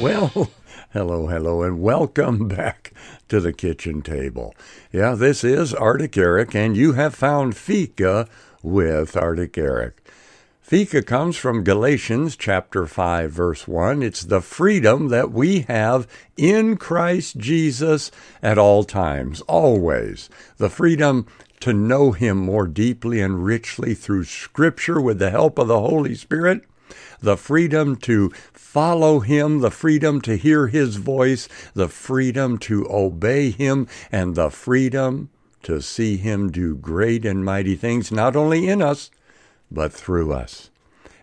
[0.00, 0.48] Well,
[0.92, 2.92] hello, hello, and welcome back
[3.28, 4.54] to the kitchen table.
[4.92, 8.28] Yeah, this is Arctic Eric, and you have found Fika
[8.62, 10.08] with Arctic Eric.
[10.62, 14.04] Fika comes from Galatians chapter 5 verse 1.
[14.04, 16.06] It's the freedom that we have
[16.36, 20.30] in Christ Jesus at all times, always.
[20.58, 21.26] The freedom
[21.58, 26.14] to know him more deeply and richly through scripture with the help of the Holy
[26.14, 26.62] Spirit
[27.20, 28.30] the freedom to
[28.68, 34.50] follow Him, the freedom to hear His voice, the freedom to obey Him, and the
[34.50, 35.30] freedom
[35.62, 39.10] to see Him do great and mighty things, not only in us,
[39.70, 40.68] but through us.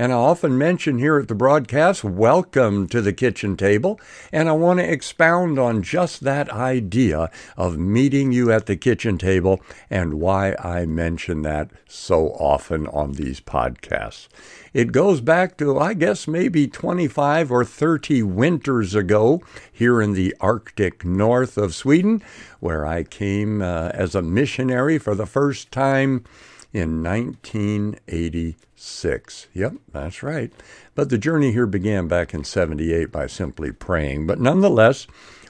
[0.00, 4.00] And I often mention here at the broadcast, welcome to the kitchen table.
[4.30, 9.18] And I want to expound on just that idea of meeting you at the kitchen
[9.18, 14.28] table and why I mention that so often on these podcasts.
[14.72, 20.32] It goes back to, I guess, maybe 25 or 30 winters ago here in the
[20.40, 22.22] Arctic north of Sweden,
[22.60, 26.22] where I came uh, as a missionary for the first time
[26.72, 29.48] in 1986.
[29.54, 30.52] Yep, that's right.
[30.94, 34.26] But the journey here began back in 78 by simply praying.
[34.26, 35.06] But nonetheless,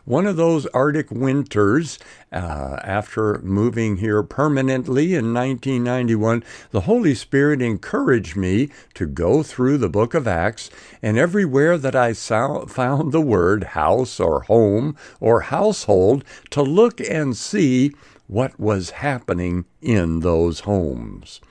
[0.08, 1.98] one of those Arctic winters,
[2.32, 9.76] uh, after moving here permanently in 1991, the Holy Spirit encouraged me to go through
[9.76, 10.70] the book of Acts,
[11.02, 17.36] and everywhere that I found the word house or home or household, to look and
[17.36, 17.92] see
[18.28, 21.42] what was happening in those homes.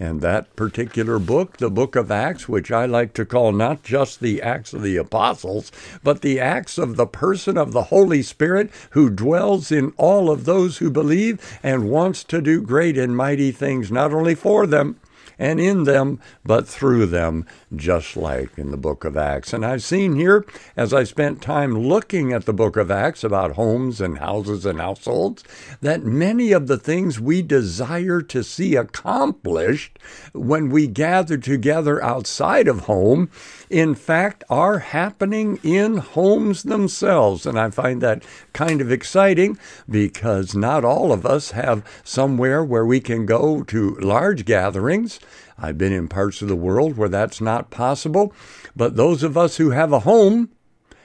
[0.00, 4.20] And that particular book, the book of Acts, which I like to call not just
[4.20, 5.70] the Acts of the Apostles,
[6.02, 10.44] but the Acts of the person of the Holy Spirit who dwells in all of
[10.44, 14.96] those who believe and wants to do great and mighty things, not only for them,
[15.38, 19.52] and in them, but through them, just like in the book of Acts.
[19.52, 20.44] And I've seen here,
[20.76, 24.80] as I spent time looking at the book of Acts about homes and houses and
[24.80, 25.44] households,
[25.80, 29.98] that many of the things we desire to see accomplished
[30.32, 33.30] when we gather together outside of home,
[33.72, 37.46] in fact, are happening in homes themselves.
[37.46, 38.22] And I find that
[38.52, 43.94] kind of exciting because not all of us have somewhere where we can go to
[43.96, 45.18] large gatherings.
[45.58, 48.34] I've been in parts of the world where that's not possible.
[48.76, 50.50] But those of us who have a home,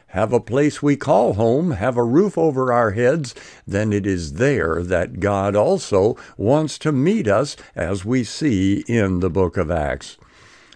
[0.08, 3.34] have a place we call home, have a roof over our heads,
[3.66, 9.22] then it is there that God also wants to meet us as we see in
[9.22, 10.18] the book of Acts.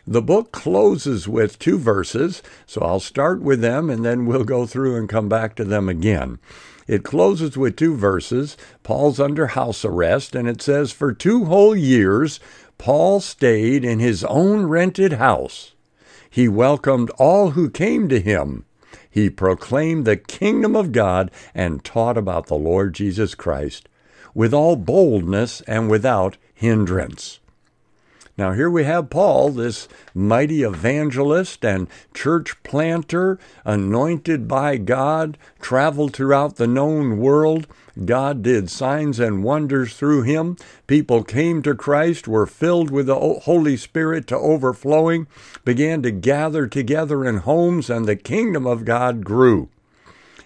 [0.07, 4.66] The book closes with two verses, so I'll start with them and then we'll go
[4.66, 6.39] through and come back to them again.
[6.88, 8.57] It closes with two verses.
[8.84, 12.40] Paul's under house arrest, and it says, For two whole years,
[12.78, 15.73] Paul stayed in his own rented house.
[16.29, 18.66] He welcomed all who came to him.
[19.09, 23.88] He proclaimed the kingdom of God and taught about the Lord Jesus Christ
[24.34, 27.41] with all boldness and without hindrance.
[28.41, 36.13] Now, here we have Paul, this mighty evangelist and church planter, anointed by God, traveled
[36.13, 37.68] throughout the known world.
[38.03, 40.57] God did signs and wonders through him.
[40.88, 45.28] People came to Christ, were filled with the Holy Spirit to overflowing,
[45.63, 49.69] began to gather together in homes, and the kingdom of God grew.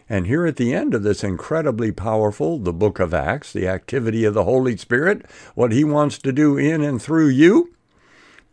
[0.09, 4.25] And here at the end of this incredibly powerful, the book of Acts, the activity
[4.25, 5.25] of the Holy Spirit,
[5.55, 7.71] what he wants to do in and through you,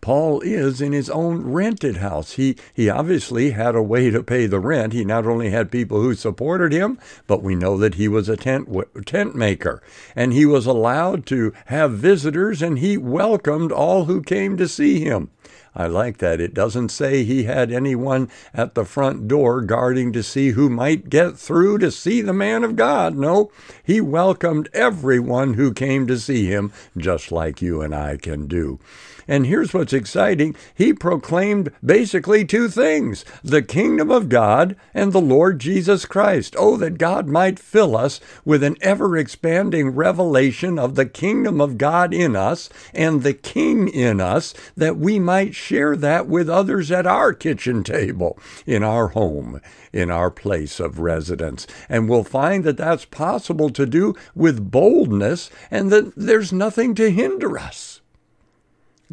[0.03, 2.33] Paul is in his own rented house.
[2.33, 4.93] He, he obviously had a way to pay the rent.
[4.93, 6.99] He not only had people who supported him,
[7.29, 8.69] but we know that he was a tent,
[9.07, 9.81] tent maker.
[10.17, 14.99] And he was allowed to have visitors, and he welcomed all who came to see
[14.99, 15.31] him.
[15.75, 16.41] I like that.
[16.41, 21.09] It doesn't say he had anyone at the front door guarding to see who might
[21.09, 23.17] get through to see the man of God.
[23.17, 23.51] No,
[23.83, 28.81] he welcomed everyone who came to see him, just like you and I can do.
[29.29, 35.21] And here's what's exciting he proclaimed basically two things the kingdom of God and the
[35.21, 36.57] Lord Jesus Christ.
[36.59, 41.79] Oh, that God might fill us with an ever expanding revelation of the kingdom of
[41.79, 46.91] God in us and the King in us, that we might share that with others
[46.91, 49.61] at our kitchen table, in our home,
[49.93, 51.67] in our place of residence.
[51.89, 57.11] And we'll find that that's possible to do with boldness and that there's nothing to
[57.11, 58.01] hinder us.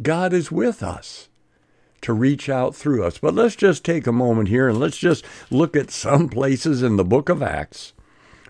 [0.02, 1.28] God is with us
[2.02, 3.18] to reach out through us.
[3.18, 6.96] But let's just take a moment here and let's just look at some places in
[6.96, 7.92] the book of Acts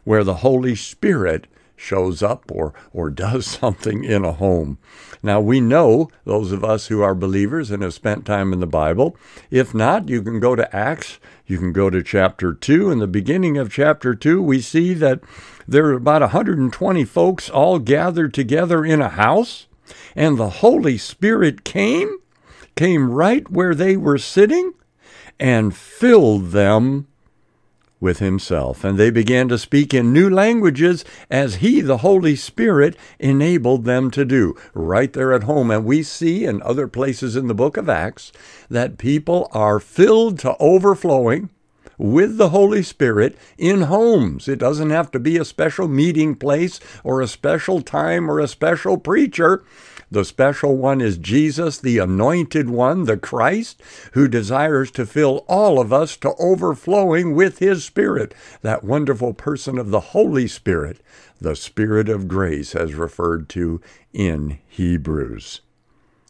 [0.04, 1.46] where the Holy Spirit
[1.80, 4.78] shows up or, or does something in a home.
[5.22, 8.66] Now, we know, those of us who are believers and have spent time in the
[8.66, 9.16] Bible,
[9.50, 12.90] if not, you can go to Acts, you can go to chapter 2.
[12.90, 15.20] In the beginning of chapter 2, we see that
[15.68, 19.66] there are about 120 folks all gathered together in a house,
[20.16, 22.18] and the Holy Spirit came,
[22.76, 24.72] came right where they were sitting,
[25.38, 27.06] and filled them
[28.00, 28.82] with himself.
[28.82, 34.10] And they began to speak in new languages as he, the Holy Spirit, enabled them
[34.12, 35.70] to do right there at home.
[35.70, 38.32] And we see in other places in the book of Acts
[38.68, 41.50] that people are filled to overflowing
[42.00, 44.48] with the Holy Spirit in homes.
[44.48, 48.48] It doesn't have to be a special meeting place or a special time or a
[48.48, 49.62] special preacher.
[50.10, 53.82] The special one is Jesus, the anointed one, the Christ,
[54.14, 59.78] who desires to fill all of us to overflowing with his Spirit, that wonderful person
[59.78, 61.00] of the Holy Spirit,
[61.38, 63.80] the Spirit of grace, as referred to
[64.12, 65.60] in Hebrews.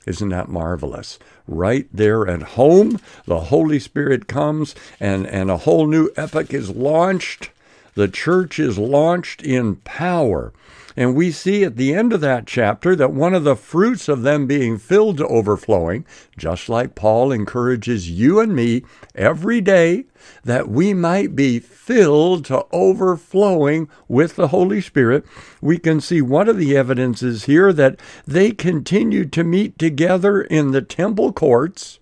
[0.06, 1.18] Isn't that marvelous?
[1.46, 6.70] Right there at home, the Holy Spirit comes and, and a whole new epoch is
[6.70, 7.50] launched.
[7.94, 10.52] The church is launched in power.
[10.96, 14.22] And we see at the end of that chapter that one of the fruits of
[14.22, 16.04] them being filled to overflowing,
[16.36, 18.82] just like Paul encourages you and me
[19.14, 20.06] every day,
[20.44, 25.24] that we might be filled to overflowing with the Holy Spirit,
[25.60, 30.72] we can see one of the evidences here that they continued to meet together in
[30.72, 31.98] the temple courts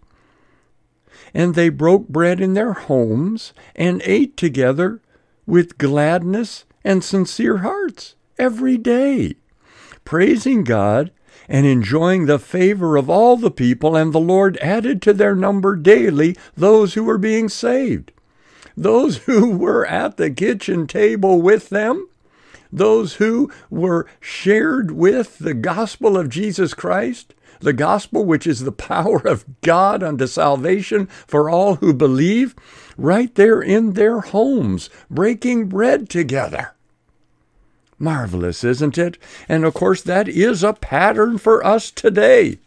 [1.34, 5.00] and they broke bread in their homes and ate together
[5.48, 9.34] with gladness and sincere hearts every day,
[10.04, 11.10] praising God
[11.48, 15.74] and enjoying the favor of all the people, and the Lord added to their number
[15.74, 18.12] daily those who were being saved.
[18.76, 22.07] Those who were at the kitchen table with them,
[22.72, 28.72] those who were shared with the gospel of Jesus Christ, the gospel which is the
[28.72, 32.54] power of God unto salvation for all who believe,
[32.96, 36.74] right there in their homes, breaking bread together.
[37.98, 39.18] Marvelous, isn't it?
[39.48, 42.58] And of course, that is a pattern for us today.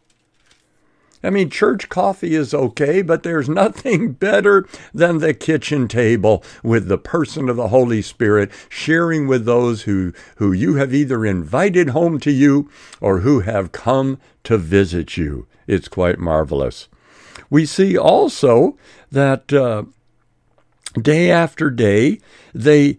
[1.23, 6.87] I mean, church coffee is okay, but there's nothing better than the kitchen table with
[6.87, 11.89] the person of the Holy Spirit sharing with those who, who you have either invited
[11.89, 12.69] home to you
[12.99, 15.47] or who have come to visit you.
[15.67, 16.87] It's quite marvelous.
[17.49, 18.77] We see also
[19.11, 19.83] that uh,
[20.99, 22.19] day after day
[22.53, 22.97] they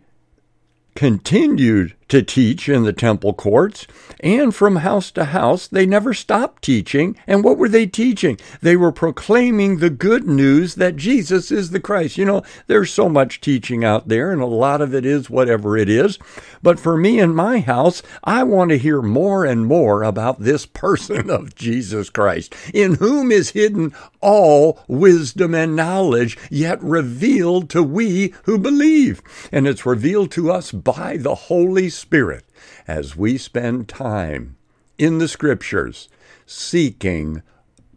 [0.95, 3.87] continued to teach in the temple courts
[4.21, 5.67] and from house to house.
[5.67, 7.17] They never stopped teaching.
[7.27, 8.39] And what were they teaching?
[8.61, 12.19] They were proclaiming the good news that Jesus is the Christ.
[12.19, 15.75] You know, there's so much teaching out there, and a lot of it is whatever
[15.75, 16.19] it is.
[16.63, 20.67] But for me in my house, I want to hear more and more about this
[20.67, 27.83] person of Jesus Christ, in whom is hidden all wisdom and knowledge, yet revealed to
[27.83, 29.23] we who believe.
[29.51, 32.45] And it's revealed to us by the Holy Spirit
[32.87, 34.57] as we spend time
[34.99, 36.09] in the Scriptures
[36.45, 37.43] seeking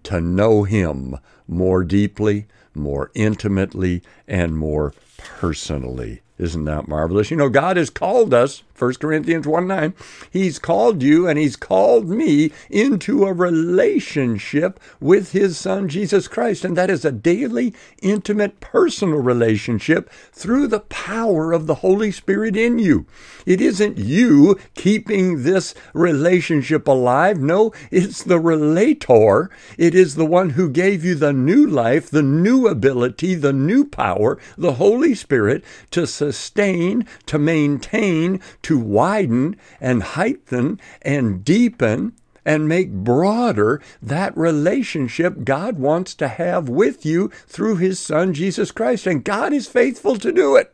[0.04, 1.18] to know Him
[1.48, 6.22] more deeply, more intimately, and more personally.
[6.38, 7.31] Isn't that marvelous?
[7.31, 9.94] You know, God has called us, 1 Corinthians 1 9,
[10.31, 16.66] He's called you and He's called me into a relationship with His Son, Jesus Christ.
[16.66, 22.57] And that is a daily, intimate, personal relationship through the power of the Holy Spirit
[22.57, 23.06] in you.
[23.45, 27.40] It isn't you keeping this relationship alive.
[27.40, 29.50] No, it's the relator.
[29.78, 33.85] It is the one who gave you the new life, the new ability, the new
[33.85, 42.12] power, the Holy Spirit to sustain, to maintain, to widen and heighten and deepen
[42.44, 48.72] and make broader that relationship God wants to have with you through His Son, Jesus
[48.72, 49.06] Christ.
[49.06, 50.74] And God is faithful to do it.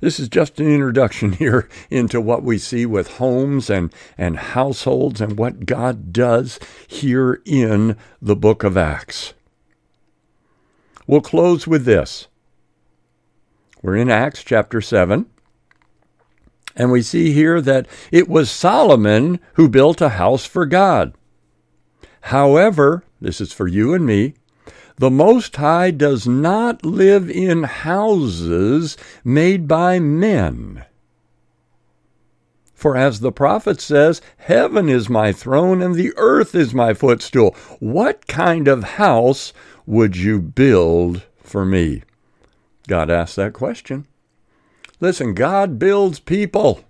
[0.00, 5.20] This is just an introduction here into what we see with homes and, and households
[5.20, 6.58] and what God does
[6.88, 9.34] here in the book of Acts.
[11.06, 12.26] We'll close with this.
[13.82, 15.26] We're in Acts chapter 7.
[16.78, 21.12] And we see here that it was Solomon who built a house for God.
[22.22, 24.34] However, this is for you and me,
[24.96, 30.84] the Most High does not live in houses made by men.
[32.74, 37.56] For as the prophet says, Heaven is my throne and the earth is my footstool.
[37.80, 39.52] What kind of house
[39.84, 42.02] would you build for me?
[42.86, 44.06] God asked that question.
[45.00, 46.84] Listen, God builds people.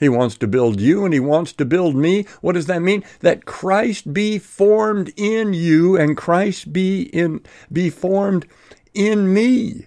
[0.00, 2.24] He wants to build you and he wants to build me.
[2.40, 3.04] What does that mean?
[3.20, 7.40] That Christ be formed in you and Christ be in
[7.72, 8.46] be formed
[8.94, 9.86] in me.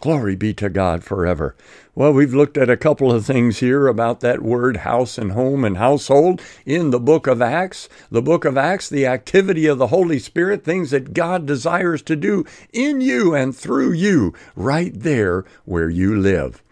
[0.00, 1.54] Glory be to God forever.
[1.94, 5.62] Well, we've looked at a couple of things here about that word house and home
[5.62, 7.86] and household in the book of Acts.
[8.10, 12.16] The book of Acts, the activity of the Holy Spirit, things that God desires to
[12.16, 16.62] do in you and through you, right there where you live.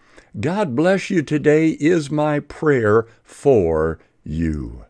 [0.40, 4.86] God bless you today is my prayer for you.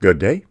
[0.00, 0.44] Good day.